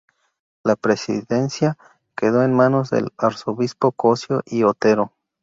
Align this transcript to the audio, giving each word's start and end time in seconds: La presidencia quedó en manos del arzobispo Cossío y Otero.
La 0.63 0.75
presidencia 0.75 1.77
quedó 2.15 2.41
en 2.41 2.55
manos 2.55 2.89
del 2.89 3.13
arzobispo 3.19 3.91
Cossío 3.91 4.41
y 4.47 4.63
Otero. 4.63 5.13